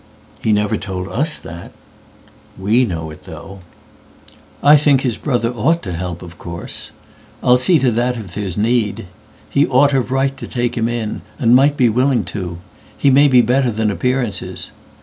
[0.41, 1.37] "He never told us
[2.57, 6.91] that.""We know it though.""I think his brother ought to help, of course.
[7.43, 9.05] I'll see to that if there is need.
[9.51, 13.69] He ought of rightTo take him in, and might be willing to—He may be better
[13.69, 14.71] than appearances.